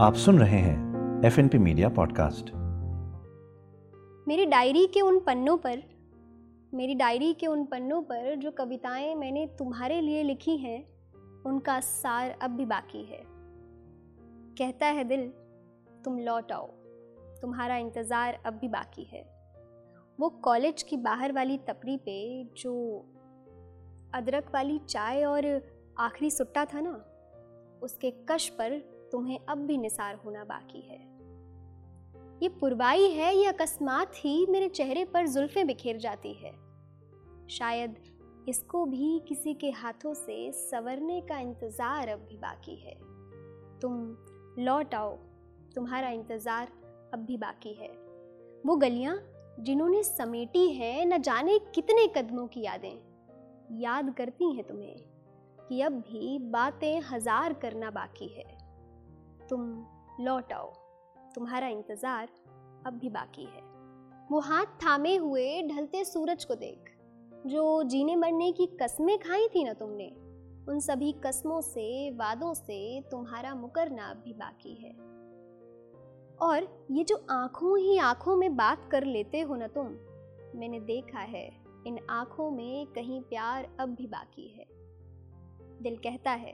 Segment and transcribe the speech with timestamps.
[0.00, 2.50] आप सुन रहे हैं F N P media podcast
[4.28, 5.82] मेरी डायरी के उन पन्नों पर,
[6.74, 10.88] मेरी डायरी के उन पन्नों पर जो कविताएँ मैंने तुम्हारे लिए लिखी हैं,
[11.42, 13.22] उनका सार अब भी बाकी है।
[14.58, 15.28] कहता है दिल,
[16.04, 16.66] तुम लौट आओ,
[17.42, 19.22] तुम्हारा इंतज़ार अब भी बाकी है।
[20.20, 22.98] वो कॉलेज की बाहर वाली तपरी पे जो
[24.14, 25.68] अदरक वाली चाय और
[25.98, 26.94] आखिरी सुट्टा था ना,
[27.82, 30.98] उसके कश पर तुम्हें अब भी निसार होना बाकी है।
[32.42, 36.52] ये पुरवाई है, या अकस्मात ही मेरे चेहरे पर जुल्फें बिखेर जाती है।
[37.50, 37.96] शायद
[38.48, 42.94] इसको भी किसी के हाथों से सवरने का इंतज़ार अब भी बाकी है।
[43.80, 43.94] तुम
[44.58, 45.10] लौट आओ,
[45.74, 46.72] तुम्हारा इंतज़ार
[47.14, 47.88] अब भी बाकी है।
[48.64, 49.18] वो गलियाँ
[49.60, 52.98] जिन्होंने समेटी है, न जाने कितने कदमों की यादें।
[53.80, 54.96] याद करती हैं तुम्हें
[55.58, 58.46] कि अब भी बातें हज़ार करना बाकी है।
[59.50, 59.86] तुम
[60.20, 60.72] लौट आओ।
[61.34, 62.28] तुम्हारा इंतज़ार
[62.86, 63.62] अब भी बाकी है।
[64.30, 66.90] वो हाथ थामे हुए ढलते सूरज को देख।
[67.46, 70.08] जो जीने मरने की कस्में खाई थी ना तुमने,
[70.68, 74.92] उन सभी कस्मों से, वादों से तुम्हारा मुकरना भी बाकी है।
[76.38, 79.86] और ये जो आँखों ही आँखों में बात कर लेते हो ना तुम,
[80.54, 81.46] मैंने देखा है,
[81.86, 84.66] इन आँखों में कहीं प्यार अब भी बाकी है।
[85.82, 86.52] दिल कहता है,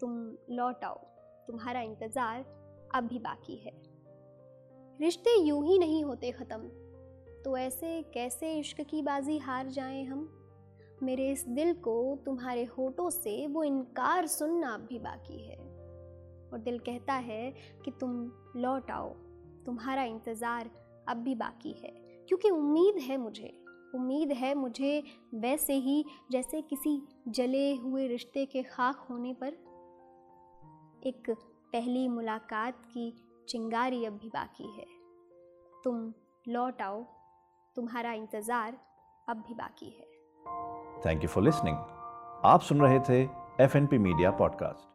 [0.00, 1.13] तुम लौट आओ।
[1.46, 2.44] तुम्हारा इंतज़ार
[2.94, 3.72] अब भी बाकी है।
[5.00, 6.68] रिश्ते यूँ ही नहीं होते ख़त्म।
[7.44, 10.28] तो ऐसे कैसे इश्क की बाजी हार जाएँ हम?
[11.02, 15.56] मेरे इस दिल को तुम्हारे होठों से वो इनकार सुनना अब भी बाकी है।
[16.52, 17.50] और दिल कहता है
[17.84, 19.08] कि तुम लौट आओ,
[19.66, 20.70] तुम्हारा इंतज़ार
[21.08, 21.90] अब भी बाकी है।
[22.28, 23.52] क्योंकि उम्मीद है मुझे,
[23.94, 25.02] उम्मीद है मुझे
[25.34, 29.56] वैसे ही जैसे किसी जले हुए रिश्ते के खाक होने पर
[31.06, 31.30] एक
[31.72, 33.12] पहली मुलाकात की
[33.48, 34.86] चिंगारी अब भी बाकी है।
[35.84, 36.12] तुम
[36.48, 37.02] लौट आओ,
[37.76, 38.78] तुम्हारा इंतज़ार
[39.28, 40.06] अब भी बाकी है।
[41.06, 41.76] थैंक यू फॉर लिसनिंग
[42.44, 43.22] आप सुन रहे थे
[43.64, 44.93] F N P media podcast